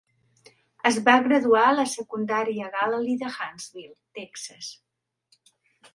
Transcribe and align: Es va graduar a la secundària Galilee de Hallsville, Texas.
Es 0.89 0.95
va 1.09 1.13
graduar 1.27 1.65
a 1.65 1.75
la 1.81 1.85
secundària 1.91 2.71
Galilee 2.79 3.21
de 3.25 3.29
Hallsville, 3.37 3.95
Texas. 4.21 4.75